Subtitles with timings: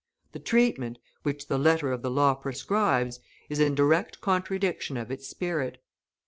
[0.31, 3.19] The treatment, which the letter of the law prescribes,
[3.49, 5.77] is in direct contradiction of its spirit.